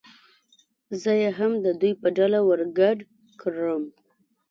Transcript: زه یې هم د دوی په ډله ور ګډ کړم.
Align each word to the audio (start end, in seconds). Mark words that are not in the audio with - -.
زه 1.01 1.11
یې 1.21 1.29
هم 1.37 1.51
د 1.65 1.67
دوی 1.79 1.93
په 2.01 2.07
ډله 2.17 2.39
ور 2.47 2.61
ګډ 2.79 2.97
کړم. 3.41 3.83